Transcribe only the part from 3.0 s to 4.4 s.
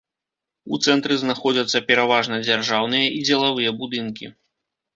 і дзелавыя будынкі.